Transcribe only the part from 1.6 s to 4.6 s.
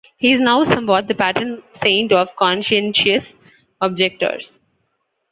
saint of conscientious objectors.